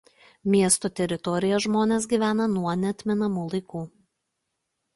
[0.53, 3.87] Miesto teritorijoje žmonės gyvena nuo neatmenamų laikų.